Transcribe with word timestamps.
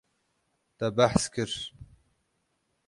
Te 0.77 0.89
behs 0.97 1.27
kir. 1.35 1.51